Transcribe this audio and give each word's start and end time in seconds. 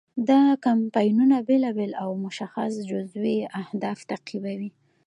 دا 0.29 0.41
کمپاینونه 0.65 1.37
بیلابیل 1.47 1.91
او 2.03 2.11
مشخص 2.25 2.71
جزوي 2.89 3.37
اهداف 3.61 3.99
تعقیبوي. 4.11 4.69